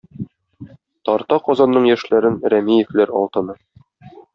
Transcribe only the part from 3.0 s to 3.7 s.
алтыны.